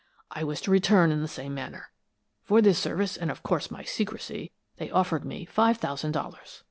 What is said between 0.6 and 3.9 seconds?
to return in the same manner. For this service, and of course my